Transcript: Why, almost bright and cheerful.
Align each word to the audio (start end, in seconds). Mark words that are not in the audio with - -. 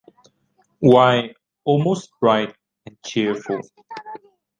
Why, 0.79 1.35
almost 1.63 2.09
bright 2.19 2.55
and 2.87 2.97
cheerful. 3.05 3.61